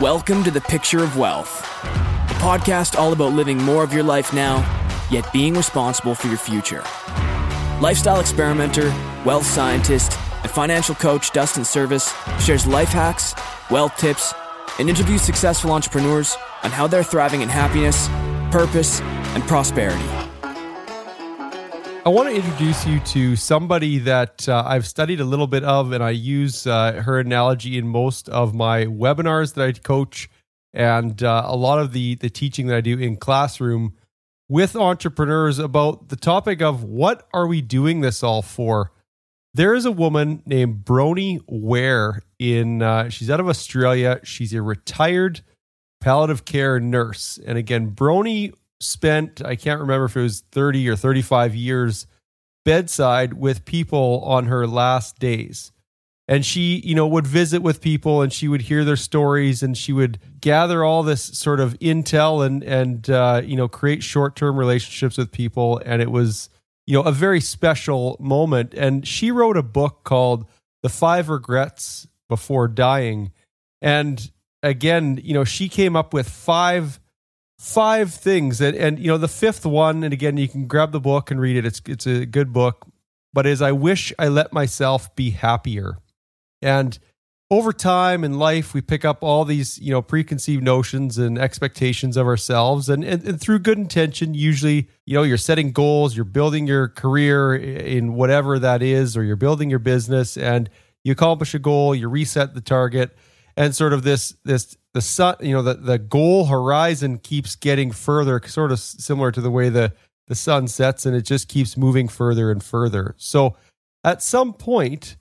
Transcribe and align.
Welcome 0.00 0.42
to 0.44 0.50
The 0.50 0.62
Picture 0.62 1.04
of 1.04 1.18
Wealth, 1.18 1.60
a 1.84 2.34
podcast 2.40 2.98
all 2.98 3.12
about 3.12 3.34
living 3.34 3.58
more 3.58 3.84
of 3.84 3.92
your 3.92 4.02
life 4.02 4.32
now, 4.32 4.56
yet 5.10 5.30
being 5.30 5.52
responsible 5.52 6.14
for 6.14 6.28
your 6.28 6.38
future. 6.38 6.82
Lifestyle 7.82 8.18
experimenter, 8.18 8.88
wealth 9.26 9.44
scientist, 9.44 10.16
and 10.40 10.50
financial 10.50 10.94
coach 10.94 11.32
Dustin 11.32 11.64
Serviss 11.64 12.14
shares 12.40 12.66
life 12.66 12.88
hacks, 12.88 13.34
wealth 13.70 13.94
tips, 13.98 14.32
and 14.78 14.88
interviews 14.88 15.20
successful 15.20 15.70
entrepreneurs 15.70 16.34
on 16.62 16.70
how 16.70 16.86
they're 16.86 17.04
thriving 17.04 17.42
in 17.42 17.50
happiness, 17.50 18.08
purpose, 18.50 19.02
and 19.02 19.42
prosperity. 19.42 20.29
I 22.02 22.08
want 22.08 22.30
to 22.30 22.34
introduce 22.34 22.86
you 22.86 22.98
to 22.98 23.36
somebody 23.36 23.98
that 23.98 24.48
uh, 24.48 24.64
I've 24.66 24.86
studied 24.86 25.20
a 25.20 25.24
little 25.24 25.46
bit 25.46 25.62
of, 25.64 25.92
and 25.92 26.02
I 26.02 26.10
use 26.10 26.66
uh, 26.66 27.02
her 27.04 27.18
analogy 27.18 27.76
in 27.76 27.88
most 27.88 28.26
of 28.30 28.54
my 28.54 28.86
webinars 28.86 29.52
that 29.54 29.68
I 29.68 29.72
coach, 29.72 30.30
and 30.72 31.22
uh, 31.22 31.42
a 31.44 31.54
lot 31.54 31.78
of 31.78 31.92
the 31.92 32.14
the 32.14 32.30
teaching 32.30 32.68
that 32.68 32.76
I 32.76 32.80
do 32.80 32.98
in 32.98 33.18
classroom 33.18 33.92
with 34.48 34.76
entrepreneurs 34.76 35.58
about 35.58 36.08
the 36.08 36.16
topic 36.16 36.62
of 36.62 36.82
what 36.82 37.28
are 37.34 37.46
we 37.46 37.60
doing 37.60 38.00
this 38.00 38.22
all 38.22 38.40
for. 38.40 38.92
There 39.52 39.74
is 39.74 39.84
a 39.84 39.92
woman 39.92 40.42
named 40.46 40.86
Bronnie 40.86 41.40
Ware 41.48 42.22
in. 42.38 42.80
Uh, 42.80 43.10
she's 43.10 43.28
out 43.28 43.40
of 43.40 43.48
Australia. 43.48 44.20
She's 44.22 44.54
a 44.54 44.62
retired 44.62 45.42
palliative 46.00 46.46
care 46.46 46.80
nurse, 46.80 47.38
and 47.44 47.58
again, 47.58 47.88
Bronnie 47.88 48.54
spent, 48.80 49.44
I 49.44 49.56
can't 49.56 49.80
remember 49.80 50.06
if 50.06 50.16
it 50.16 50.22
was 50.22 50.40
30 50.52 50.88
or 50.88 50.96
35 50.96 51.54
years 51.54 52.06
bedside 52.64 53.34
with 53.34 53.64
people 53.64 54.22
on 54.24 54.46
her 54.46 54.66
last 54.66 55.18
days. 55.18 55.72
And 56.28 56.46
she, 56.46 56.80
you 56.84 56.94
know, 56.94 57.08
would 57.08 57.26
visit 57.26 57.60
with 57.60 57.80
people 57.80 58.22
and 58.22 58.32
she 58.32 58.46
would 58.46 58.62
hear 58.62 58.84
their 58.84 58.96
stories 58.96 59.62
and 59.62 59.76
she 59.76 59.92
would 59.92 60.18
gather 60.40 60.84
all 60.84 61.02
this 61.02 61.22
sort 61.22 61.58
of 61.58 61.76
intel 61.80 62.46
and, 62.46 62.62
and, 62.62 63.10
uh, 63.10 63.42
you 63.44 63.56
know, 63.56 63.66
create 63.66 64.02
short 64.04 64.36
term 64.36 64.56
relationships 64.56 65.18
with 65.18 65.32
people. 65.32 65.82
And 65.84 66.00
it 66.00 66.10
was, 66.10 66.48
you 66.86 66.94
know, 66.94 67.02
a 67.02 67.10
very 67.10 67.40
special 67.40 68.16
moment. 68.20 68.74
And 68.74 69.06
she 69.06 69.32
wrote 69.32 69.56
a 69.56 69.62
book 69.62 70.04
called 70.04 70.46
The 70.82 70.88
Five 70.88 71.28
Regrets 71.28 72.06
Before 72.28 72.68
Dying. 72.68 73.32
And 73.82 74.30
again, 74.62 75.20
you 75.24 75.34
know, 75.34 75.44
she 75.44 75.68
came 75.68 75.96
up 75.96 76.14
with 76.14 76.28
five 76.28 77.00
five 77.60 78.14
things 78.14 78.58
and, 78.62 78.74
and 78.74 78.98
you 78.98 79.06
know 79.06 79.18
the 79.18 79.28
fifth 79.28 79.66
one 79.66 80.02
and 80.02 80.14
again 80.14 80.38
you 80.38 80.48
can 80.48 80.66
grab 80.66 80.92
the 80.92 81.00
book 81.00 81.30
and 81.30 81.38
read 81.38 81.56
it. 81.56 81.66
It's 81.66 81.82
it's 81.86 82.06
a 82.06 82.24
good 82.24 82.54
book. 82.54 82.86
But 83.34 83.46
is 83.46 83.60
i 83.60 83.70
wish 83.70 84.14
i 84.18 84.28
let 84.28 84.50
myself 84.50 85.14
be 85.14 85.30
happier. 85.30 85.98
And 86.62 86.98
over 87.50 87.74
time 87.74 88.24
in 88.24 88.38
life 88.38 88.72
we 88.72 88.80
pick 88.80 89.04
up 89.04 89.22
all 89.22 89.44
these 89.44 89.78
you 89.78 89.90
know 89.90 90.00
preconceived 90.00 90.62
notions 90.62 91.18
and 91.18 91.38
expectations 91.38 92.16
of 92.16 92.26
ourselves. 92.26 92.88
And, 92.88 93.04
and, 93.04 93.22
and 93.24 93.38
through 93.38 93.58
good 93.58 93.76
intention 93.76 94.32
usually 94.32 94.88
you 95.04 95.14
know 95.14 95.22
you're 95.22 95.36
setting 95.36 95.72
goals 95.72 96.16
you're 96.16 96.24
building 96.24 96.66
your 96.66 96.88
career 96.88 97.54
in 97.54 98.14
whatever 98.14 98.58
that 98.58 98.82
is 98.82 99.18
or 99.18 99.22
you're 99.22 99.36
building 99.36 99.68
your 99.68 99.80
business 99.80 100.38
and 100.38 100.70
you 101.04 101.12
accomplish 101.12 101.52
a 101.52 101.58
goal 101.58 101.94
you 101.94 102.08
reset 102.08 102.54
the 102.54 102.62
target 102.62 103.14
and 103.54 103.76
sort 103.76 103.92
of 103.92 104.02
this 104.02 104.34
this 104.46 104.78
the 104.94 105.00
sun 105.00 105.36
you 105.40 105.52
know 105.52 105.62
the, 105.62 105.74
the 105.74 105.98
goal 105.98 106.46
horizon 106.46 107.18
keeps 107.18 107.56
getting 107.56 107.92
further 107.92 108.40
sort 108.46 108.72
of 108.72 108.80
similar 108.80 109.30
to 109.30 109.40
the 109.40 109.50
way 109.50 109.68
the 109.68 109.92
the 110.30 110.34
sun 110.36 110.68
sets 110.68 111.04
and 111.04 111.16
it 111.16 111.22
just 111.22 111.48
keeps 111.48 111.76
moving 111.76 112.06
further 112.06 112.52
and 112.52 112.62
further. 112.62 113.16
So 113.18 113.56
at 114.04 114.22
some 114.22 114.52
point 114.52 115.16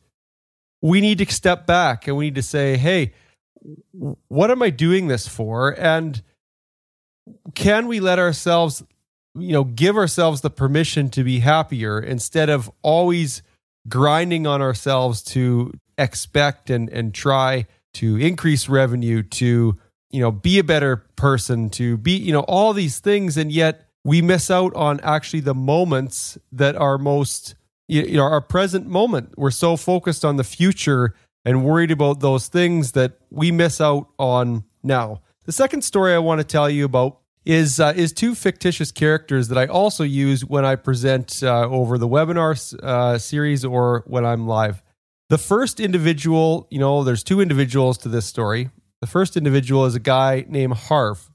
we 0.84 1.02
need 1.02 1.18
to 1.18 1.26
step 1.34 1.66
back 1.66 2.08
and 2.08 2.16
we 2.16 2.26
need 2.26 2.36
to 2.36 2.44
say 2.44 2.78
hey 2.78 3.14
what 4.28 4.52
am 4.52 4.62
i 4.62 4.70
doing 4.70 5.08
this 5.08 5.28
for? 5.28 5.78
And 5.78 6.22
can 7.56 7.88
we 7.88 8.00
let 8.00 8.20
ourselves 8.20 8.84
you 9.36 9.52
know 9.52 9.64
give 9.64 9.98
ourselves 9.98 10.42
the 10.42 10.50
permission 10.50 11.10
to 11.10 11.24
be 11.24 11.40
happier 11.40 12.00
instead 12.00 12.50
of 12.50 12.72
always 12.84 13.42
grinding 13.88 14.46
on 14.46 14.62
ourselves 14.62 15.24
to 15.24 15.74
expect 15.98 16.70
and 16.70 16.88
and 16.90 17.14
try 17.14 17.66
to 18.00 18.16
increase 18.16 18.70
revenue, 18.70 19.22
to, 19.24 19.78
you 20.10 20.22
know, 20.22 20.32
be 20.32 20.58
a 20.58 20.64
better 20.64 21.06
person, 21.18 21.70
to 21.72 21.98
be, 21.98 22.14
you 22.14 22.32
know, 22.32 22.42
all 22.42 22.72
these 22.72 23.00
things. 23.00 23.36
And 23.36 23.52
yet 23.52 23.90
we 24.06 24.22
miss 24.22 24.50
out 24.50 24.74
on 24.74 25.02
actually 25.02 25.42
the 25.42 25.54
moments 25.54 26.38
that 26.54 26.78
are 26.78 26.98
most, 26.98 27.56
you 27.88 28.16
know, 28.16 28.24
our 28.24 28.40
present 28.40 28.88
moment. 28.88 29.34
We're 29.38 29.52
so 29.52 29.76
focused 29.76 30.24
on 30.24 30.38
the 30.38 30.46
future 30.46 31.14
and 31.44 31.66
worried 31.66 31.92
about 31.92 32.22
those 32.22 32.48
things 32.48 32.94
that 32.94 33.18
we 33.30 33.52
miss 33.52 33.82
out 33.82 34.08
on 34.18 34.64
now. 34.82 35.22
The 35.46 35.52
second 35.52 35.82
story 35.82 36.14
I 36.14 36.20
want 36.20 36.40
to 36.40 36.46
tell 36.46 36.70
you 36.70 36.86
about 36.86 37.20
is 37.46 37.80
uh, 37.80 37.94
is 37.96 38.14
two 38.14 38.36
fictitious 38.36 38.92
characters 38.92 39.48
that 39.48 39.58
I 39.58 39.66
also 39.66 40.04
use 40.04 40.46
when 40.46 40.64
I 40.64 40.76
present 40.76 41.42
uh, 41.44 41.68
over 41.68 41.98
the 41.98 42.08
webinar 42.08 42.54
uh, 42.82 43.18
series 43.18 43.66
or 43.66 44.04
when 44.08 44.26
I'm 44.26 44.48
live. 44.48 44.82
The 45.30 45.38
first 45.38 45.80
individual, 45.80 46.68
you 46.72 46.80
know, 46.80 47.04
there's 47.04 47.24
two 47.24 47.40
individuals 47.40 48.00
to 48.00 48.10
this 48.10 48.26
story. 48.26 48.72
The 49.02 49.08
first 49.08 49.38
individual 49.38 49.86
is 49.86 49.94
a 49.94 50.00
guy 50.00 50.46
named 50.48 50.74
Harv. 50.74 51.30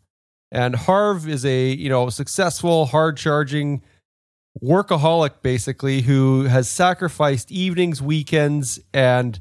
And 0.50 0.74
Harv 0.74 1.28
is 1.28 1.44
a, 1.44 1.68
you 1.68 1.88
know, 1.88 2.10
successful, 2.10 2.86
hard 2.86 3.16
charging 3.16 3.82
workaholic 4.62 5.42
basically 5.42 6.02
who 6.02 6.44
has 6.44 6.68
sacrificed 6.68 7.50
evenings, 7.50 8.02
weekends 8.02 8.80
and 8.92 9.40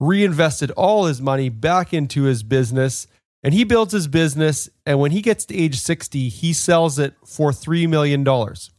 reinvested 0.00 0.70
all 0.72 1.06
his 1.06 1.20
money 1.20 1.48
back 1.48 1.94
into 1.94 2.24
his 2.24 2.42
business. 2.42 3.06
And 3.44 3.54
he 3.54 3.64
builds 3.64 3.92
his 3.92 4.08
business 4.08 4.68
and 4.84 4.98
when 4.98 5.12
he 5.12 5.22
gets 5.22 5.44
to 5.46 5.56
age 5.56 5.78
60, 5.78 6.28
he 6.28 6.52
sells 6.52 6.98
it 6.98 7.14
for 7.24 7.52
3 7.52 7.86
million 7.86 8.24
dollars. 8.24 8.70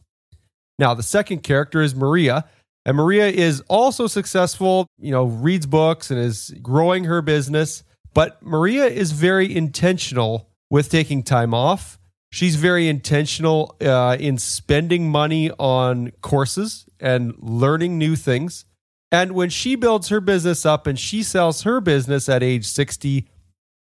Now, 0.79 0.94
the 0.94 1.03
second 1.03 1.44
character 1.44 1.81
is 1.81 1.95
Maria, 1.95 2.45
and 2.85 2.97
Maria 2.97 3.27
is 3.27 3.61
also 3.69 4.07
successful, 4.07 4.88
you 4.99 5.11
know, 5.11 5.23
reads 5.25 5.66
books 5.66 6.11
and 6.11 6.19
is 6.19 6.53
growing 6.61 7.05
her 7.05 7.21
business. 7.21 7.83
But 8.13 8.44
Maria 8.44 8.85
is 8.85 9.11
very 9.11 9.53
intentional 9.55 10.49
with 10.69 10.89
taking 10.89 11.23
time 11.23 11.53
off. 11.53 11.97
She's 12.31 12.55
very 12.55 12.88
intentional 12.88 13.75
uh, 13.79 14.17
in 14.19 14.38
spending 14.38 15.09
money 15.09 15.51
on 15.51 16.11
courses 16.21 16.85
and 16.99 17.35
learning 17.39 17.97
new 17.97 18.16
things. 18.16 18.66
And 19.11 19.33
when 19.33 19.50
she 19.50 19.75
builds 19.75 20.09
her 20.09 20.19
business 20.19 20.65
up 20.65 20.88
and 20.88 21.00
she 21.00 21.21
sells 21.21 21.61
her 21.61 21.79
business 21.79 22.27
at 22.27 22.41
age 22.41 22.65
60 22.65 23.27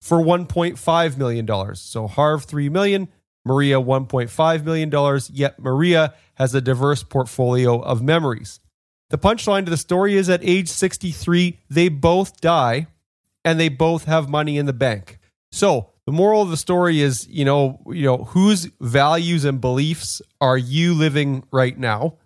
for 0.00 0.18
$1.5 0.18 1.16
million. 1.16 1.74
So 1.76 2.08
Harv 2.08 2.44
3 2.44 2.68
million, 2.68 3.08
Maria 3.44 3.76
$1.5 3.76 4.64
million, 4.64 5.20
yet 5.30 5.60
Maria 5.60 6.14
has 6.34 6.54
a 6.54 6.60
diverse 6.60 7.04
portfolio 7.04 7.80
of 7.80 8.02
memories. 8.02 8.58
The 9.12 9.18
punchline 9.18 9.66
to 9.66 9.70
the 9.70 9.76
story 9.76 10.16
is 10.16 10.30
at 10.30 10.40
age 10.42 10.68
63, 10.68 11.58
they 11.68 11.90
both 11.90 12.40
die 12.40 12.86
and 13.44 13.60
they 13.60 13.68
both 13.68 14.06
have 14.06 14.30
money 14.30 14.56
in 14.56 14.64
the 14.64 14.72
bank. 14.72 15.18
So 15.52 15.90
the 16.06 16.12
moral 16.12 16.40
of 16.40 16.48
the 16.48 16.56
story 16.56 17.02
is, 17.02 17.28
you 17.28 17.44
know, 17.44 17.82
you 17.88 18.06
know, 18.06 18.24
whose 18.24 18.70
values 18.80 19.44
and 19.44 19.60
beliefs 19.60 20.22
are 20.40 20.56
you 20.56 20.94
living 20.94 21.44
right 21.52 21.76
now? 21.78 22.16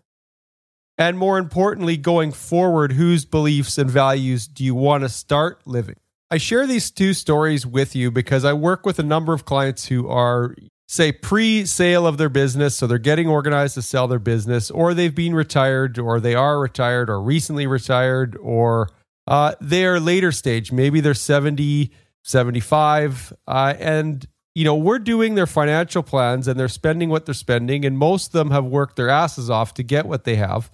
And 0.97 1.19
more 1.19 1.39
importantly, 1.39 1.97
going 1.97 2.31
forward, 2.31 2.93
whose 2.93 3.25
beliefs 3.25 3.79
and 3.79 3.91
values 3.91 4.47
do 4.47 4.63
you 4.63 4.77
want 4.77 5.03
to 5.03 5.09
start 5.09 5.67
living? 5.67 5.97
I 6.31 6.39
share 6.39 6.69
these 6.69 6.93
two 6.93 7.15
stories 7.15 7.67
with 7.67 7.97
you 7.97 8.13
because 8.13 8.45
I 8.45 8.53
work 8.53 8.87
with 8.87 9.01
a 9.01 9.05
number 9.05 9.33
of 9.33 9.45
clients 9.45 9.87
who 9.87 10.09
are 10.09 10.55
say 10.89 11.11
pre-sale 11.11 12.07
of 12.07 12.17
their 12.17 12.29
business 12.29 12.77
so 12.77 12.87
they're 12.87 12.99
getting 12.99 13.27
organized 13.27 13.75
to 13.75 13.83
sell 13.83 14.07
their 14.07 14.21
business 14.21 14.71
or 14.71 14.95
they've 14.95 15.15
been 15.15 15.35
retired 15.35 15.99
or 15.99 16.21
they 16.21 16.35
are 16.35 16.61
retired 16.61 17.11
or 17.11 17.21
recently 17.21 17.67
retired 17.67 18.37
or 18.41 18.89
uh, 19.27 19.55
they're 19.61 19.99
later 19.99 20.31
stage. 20.31 20.71
Maybe 20.73 21.01
they're 21.01 21.15
70 21.15 21.93
75 22.23 23.33
uh, 23.47 23.75
and 23.79 24.27
you 24.55 24.65
know 24.65 24.75
we're 24.75 24.99
doing 24.99 25.37
their 25.37 25.47
financial 25.47 26.03
plans 26.03 26.49
and 26.49 26.59
they're 26.59 26.67
spending 26.67 27.09
what 27.09 27.25
they're 27.25 27.35
spending 27.35 27.85
and 27.85 27.97
most 27.97 28.29
of 28.29 28.33
them 28.33 28.51
have 28.51 28.65
worked 28.65 28.97
their 28.97 29.09
asses 29.09 29.49
off 29.49 29.75
to 29.75 29.83
get 29.83 30.07
what 30.07 30.25
they 30.25 30.37
have. 30.37 30.71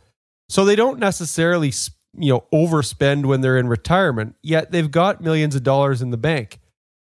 So 0.48 0.64
they 0.64 0.76
don't 0.76 0.98
necessarily 0.98 1.72
you 2.19 2.32
know 2.32 2.44
overspend 2.52 3.26
when 3.26 3.40
they're 3.40 3.58
in 3.58 3.69
retirement 3.69 4.36
yet 4.42 4.70
they've 4.70 4.90
got 4.90 5.22
millions 5.22 5.54
of 5.54 5.62
dollars 5.62 6.02
in 6.02 6.10
the 6.10 6.16
bank. 6.19 6.58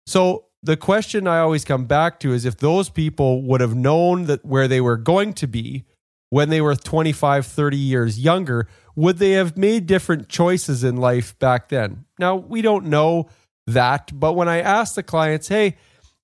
So 0.06 0.45
the 0.66 0.76
question 0.76 1.28
I 1.28 1.38
always 1.38 1.64
come 1.64 1.84
back 1.86 2.18
to 2.20 2.32
is 2.32 2.44
if 2.44 2.58
those 2.58 2.88
people 2.88 3.42
would 3.42 3.60
have 3.60 3.74
known 3.74 4.24
that 4.24 4.44
where 4.44 4.66
they 4.66 4.80
were 4.80 4.96
going 4.96 5.32
to 5.34 5.46
be 5.46 5.84
when 6.30 6.48
they 6.48 6.60
were 6.60 6.74
25, 6.74 7.46
30 7.46 7.76
years 7.76 8.18
younger, 8.18 8.68
would 8.96 9.18
they 9.18 9.32
have 9.32 9.56
made 9.56 9.86
different 9.86 10.28
choices 10.28 10.82
in 10.82 10.96
life 10.96 11.38
back 11.38 11.68
then? 11.68 12.04
Now, 12.18 12.34
we 12.34 12.62
don't 12.62 12.86
know 12.86 13.28
that, 13.68 14.10
but 14.12 14.34
when 14.34 14.48
I 14.48 14.60
ask 14.60 14.96
the 14.96 15.04
clients, 15.04 15.46
hey, 15.46 15.76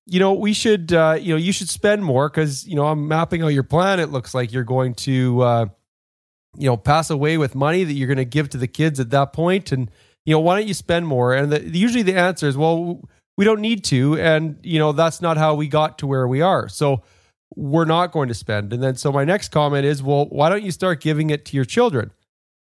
you 0.06 0.18
know, 0.18 0.32
we 0.32 0.52
should, 0.52 0.92
uh, 0.92 1.16
you 1.20 1.32
know, 1.32 1.38
you 1.38 1.52
should 1.52 1.68
spend 1.68 2.04
more 2.04 2.28
because, 2.28 2.66
you 2.66 2.74
know, 2.74 2.88
I'm 2.88 3.06
mapping 3.06 3.42
out 3.42 3.48
your 3.48 3.62
plan. 3.62 4.00
It 4.00 4.10
looks 4.10 4.34
like 4.34 4.52
you're 4.52 4.64
going 4.64 4.94
to, 4.94 5.40
uh, 5.40 5.66
you 6.58 6.66
know, 6.66 6.76
pass 6.76 7.10
away 7.10 7.38
with 7.38 7.54
money 7.54 7.84
that 7.84 7.92
you're 7.92 8.08
going 8.08 8.16
to 8.16 8.24
give 8.24 8.48
to 8.50 8.58
the 8.58 8.66
kids 8.66 8.98
at 8.98 9.10
that 9.10 9.32
point. 9.32 9.70
And, 9.70 9.88
you 10.24 10.34
know, 10.34 10.40
why 10.40 10.58
don't 10.58 10.66
you 10.66 10.74
spend 10.74 11.06
more? 11.06 11.32
And 11.32 11.52
the, 11.52 11.78
usually 11.78 12.02
the 12.02 12.16
answer 12.16 12.48
is, 12.48 12.56
well, 12.56 13.02
we 13.36 13.44
don't 13.44 13.60
need 13.60 13.84
to. 13.84 14.18
And, 14.18 14.58
you 14.62 14.78
know, 14.78 14.92
that's 14.92 15.20
not 15.20 15.36
how 15.36 15.54
we 15.54 15.68
got 15.68 15.98
to 15.98 16.06
where 16.06 16.26
we 16.28 16.40
are. 16.40 16.68
So 16.68 17.02
we're 17.56 17.84
not 17.84 18.12
going 18.12 18.28
to 18.28 18.34
spend. 18.34 18.72
And 18.72 18.82
then 18.82 18.96
so 18.96 19.12
my 19.12 19.24
next 19.24 19.48
comment 19.50 19.84
is, 19.84 20.02
well, 20.02 20.26
why 20.26 20.48
don't 20.48 20.62
you 20.62 20.70
start 20.70 21.00
giving 21.00 21.30
it 21.30 21.44
to 21.46 21.56
your 21.56 21.64
children? 21.64 22.12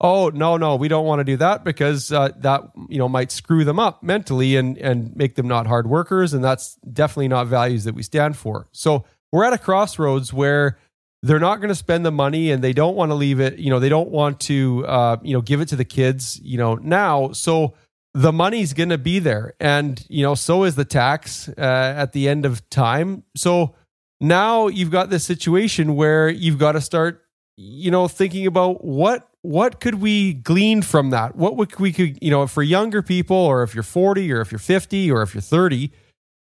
Oh, 0.02 0.30
no, 0.30 0.58
no, 0.58 0.76
we 0.76 0.90
don't 0.90 1.06
want 1.06 1.20
to 1.22 1.24
do 1.24 1.38
that 1.38 1.64
because 1.64 2.12
uh, 2.12 2.30
that, 2.38 2.64
you 2.90 2.98
know, 2.98 3.08
might 3.08 3.32
screw 3.32 3.64
them 3.64 3.80
up 3.80 4.04
mentally 4.04 4.58
and, 4.58 4.78
and 4.78 5.16
make 5.16 5.36
them 5.36 5.48
not 5.48 5.66
hard 5.68 5.88
workers. 5.88 6.34
And 6.34 6.44
that's 6.44 6.76
definitely 6.92 7.30
not 7.30 7.48
values 7.48 7.86
that 7.86 7.96
we 7.96 8.04
stand 8.04 8.36
for. 8.36 8.68
So 8.72 9.06
we're 9.32 9.46
at 9.46 9.54
a 9.54 9.58
crossroads 9.58 10.34
where 10.34 10.78
they're 11.22 11.40
not 11.40 11.58
going 11.58 11.70
to 11.70 11.76
spend 11.76 12.06
the 12.06 12.12
money 12.12 12.52
and 12.52 12.62
they 12.62 12.74
don't 12.74 12.96
want 12.96 13.12
to 13.12 13.16
leave 13.16 13.40
it, 13.40 13.58
you 13.58 13.70
know, 13.70 13.80
they 13.80 13.88
don't 13.88 14.10
want 14.10 14.42
to, 14.42 14.86
uh, 14.86 15.18
you 15.24 15.34
know, 15.34 15.42
give 15.42 15.62
it 15.62 15.70
to 15.70 15.78
the 15.78 15.86
kids, 15.86 16.38
you 16.44 16.58
know, 16.58 16.76
now. 16.76 17.32
So, 17.32 17.76
the 18.14 18.32
money's 18.32 18.74
going 18.74 18.90
to 18.90 18.98
be 18.98 19.20
there 19.20 19.54
and 19.60 20.06
you 20.08 20.24
know 20.24 20.36
so 20.36 20.64
is 20.64 20.76
the 20.76 20.86
tax 20.86 21.50
uh, 21.50 21.94
at 21.98 22.12
the 22.14 22.30
end 22.30 22.46
of 22.46 22.68
time. 22.70 23.24
So 23.36 23.76
now 24.22 24.68
you've 24.68 24.92
got 24.92 25.10
this 25.10 25.24
situation 25.24 25.96
where 25.96 26.30
you've 26.30 26.60
got 26.60 26.74
to 26.74 26.82
start 26.82 27.22
you 27.58 27.92
know 27.92 28.08
thinking 28.08 28.46
about 28.46 28.84
what 28.84 29.30
what 29.42 29.82
could 29.82 29.96
we 29.96 30.34
glean 30.34 30.82
from 30.82 31.10
that? 31.10 31.36
What 31.36 31.58
would 31.58 31.78
we 31.80 31.92
could 31.92 32.20
you 32.22 32.32
know 32.32 32.46
for 32.48 32.62
younger 32.62 33.02
people 33.02 33.38
or 33.38 33.64
if 33.64 33.74
you're 33.74 33.84
40 33.84 34.32
or 34.32 34.42
if 34.42 34.52
you're 34.52 34.60
50 34.60 35.12
or 35.12 35.22
if 35.22 35.34
you're 35.34 35.42
30 35.42 35.92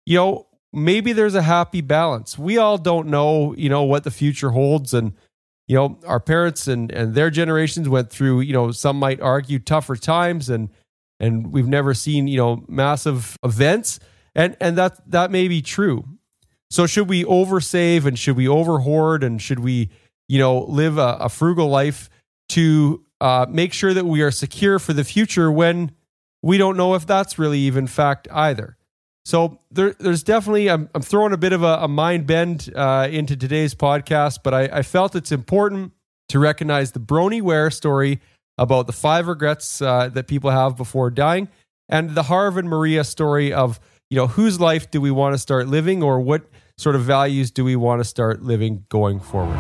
you 0.06 0.18
know 0.18 0.48
maybe 0.72 1.12
there's 1.12 1.36
a 1.36 1.42
happy 1.42 1.82
balance. 1.82 2.38
We 2.38 2.60
all 2.60 2.78
don't 2.78 3.08
know 3.08 3.56
you 3.56 3.70
know 3.70 3.84
what 3.84 4.04
the 4.04 4.12
future 4.12 4.52
holds 4.52 4.94
and 4.94 5.14
you 5.68 5.76
know 5.76 6.00
our 6.06 6.20
parents 6.20 6.68
and 6.68 6.92
and 6.92 7.16
their 7.16 7.32
generations 7.32 7.90
went 7.90 8.12
through 8.12 8.42
you 8.42 8.54
know 8.54 8.72
some 8.72 8.98
might 8.98 9.20
argue 9.22 9.58
tougher 9.58 9.96
times 9.96 10.50
and 10.50 10.70
and 11.20 11.52
we've 11.52 11.68
never 11.68 11.94
seen 11.94 12.28
you 12.28 12.38
know 12.38 12.64
massive 12.68 13.38
events. 13.44 14.00
And 14.36 14.56
and 14.62 14.78
that 14.78 15.10
that 15.10 15.32
may 15.32 15.48
be 15.48 15.62
true. 15.62 16.06
So 16.70 16.86
should 16.86 17.10
we 17.10 17.24
oversave 17.24 18.06
and 18.06 18.20
should 18.20 18.36
we 18.36 18.48
over 18.48 18.80
hoard 18.80 19.24
and 19.24 19.42
should 19.42 19.60
we 19.60 19.90
you 20.28 20.40
know 20.40 20.60
live 20.60 20.98
a, 20.98 21.18
a 21.22 21.30
frugal 21.30 21.70
life 21.70 22.10
to 22.50 23.04
uh, 23.20 23.46
make 23.50 23.74
sure 23.74 23.94
that 23.94 24.06
we 24.06 24.22
are 24.22 24.32
secure 24.32 24.80
for 24.80 24.94
the 24.94 25.04
future 25.04 25.52
when 25.52 25.92
we 26.44 26.58
don't 26.58 26.78
know 26.78 26.94
if 26.94 27.08
that's 27.08 27.40
really 27.40 27.60
even 27.60 27.88
fact 27.88 28.28
either? 28.32 28.78
So 29.26 29.60
there, 29.72 29.94
there's 30.00 30.24
definitely 30.24 30.70
I'm, 30.70 30.90
I'm, 30.96 31.02
throwing 31.02 31.34
a 31.34 31.38
bit 31.38 31.52
of 31.52 31.62
a, 31.62 31.80
a 31.82 31.88
mind 31.90 32.28
bend 32.28 32.72
uh, 32.74 33.10
into 33.12 33.36
today's 33.36 33.76
podcast 33.76 34.40
but 34.44 34.54
I, 34.54 34.70
I 34.72 34.82
felt 34.84 35.16
it's 35.16 35.34
important 35.34 35.92
to 36.30 36.40
recognize 36.40 36.92
the 36.92 37.00
Bronnie 37.00 37.42
Ware 37.42 37.70
story 37.70 38.22
about 38.58 38.88
the 38.88 38.94
five 38.94 39.28
regrets 39.28 39.82
uh, 39.82 40.10
that 40.10 40.28
people 40.28 40.50
have 40.50 40.76
before 40.76 41.10
dying, 41.10 41.48
and 41.90 42.12
the 42.12 42.24
Harv 42.24 42.58
and 42.58 42.70
Maria 42.70 43.04
story 43.04 43.54
of 43.54 43.80
you 44.10 44.18
know 44.18 44.28
whose 44.28 44.60
life 44.60 44.90
do 44.90 45.02
we 45.02 45.12
want 45.12 45.34
to 45.34 45.38
start 45.38 45.68
living, 45.68 46.02
or 46.02 46.20
what 46.20 46.44
sort 46.78 46.96
of 46.96 47.02
values 47.04 47.52
do 47.52 47.64
we 47.64 47.76
want 47.76 48.00
to 48.00 48.04
start 48.06 48.42
living 48.42 48.86
going 48.90 49.20
forward. 49.20 49.58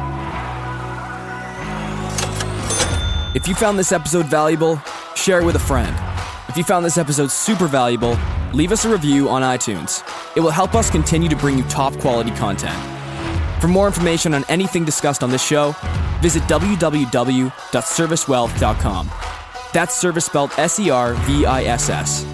If 3.35 3.47
you 3.47 3.55
found 3.55 3.77
this 3.77 3.91
episode 3.91 4.25
valuable, 4.25 4.81
share 5.15 5.39
it 5.39 5.45
with 5.45 5.55
a 5.55 5.59
friend. 5.59 5.95
If 6.49 6.57
you 6.57 6.63
found 6.63 6.85
this 6.85 6.97
episode 6.97 7.29
super 7.29 7.67
valuable, 7.67 8.17
leave 8.53 8.71
us 8.71 8.85
a 8.85 8.89
review 8.89 9.29
on 9.29 9.41
iTunes. 9.41 10.01
It 10.35 10.39
will 10.39 10.49
help 10.51 10.75
us 10.75 10.89
continue 10.89 11.29
to 11.29 11.35
bring 11.35 11.57
you 11.57 11.63
top 11.65 11.93
quality 11.99 12.31
content. 12.31 12.75
For 13.61 13.67
more 13.67 13.85
information 13.85 14.33
on 14.33 14.45
anything 14.49 14.85
discussed 14.85 15.23
on 15.23 15.29
this 15.29 15.43
show, 15.43 15.75
visit 16.21 16.43
www.servisswealth.com. 16.43 19.11
That's 19.73 19.95
service 19.95 20.25
spelled 20.25 20.51
S 20.57 20.79
E 20.79 20.89
R 20.89 21.13
V 21.13 21.45
I 21.45 21.63
S 21.63 21.89
S. 21.89 22.25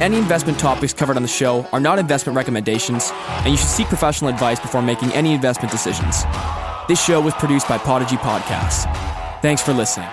Any 0.00 0.16
investment 0.16 0.58
topics 0.58 0.92
covered 0.92 1.16
on 1.16 1.22
the 1.22 1.28
show 1.28 1.66
are 1.72 1.80
not 1.80 1.98
investment 1.98 2.36
recommendations, 2.36 3.10
and 3.12 3.50
you 3.50 3.56
should 3.56 3.68
seek 3.68 3.88
professional 3.88 4.30
advice 4.30 4.60
before 4.60 4.82
making 4.82 5.10
any 5.12 5.32
investment 5.32 5.72
decisions. 5.72 6.22
This 6.86 7.04
show 7.04 7.20
was 7.20 7.34
produced 7.34 7.68
by 7.68 7.78
Podigy 7.78 8.16
Podcasts. 8.16 8.84
Thanks 9.42 9.60
for 9.60 9.72
listening. 9.72 10.08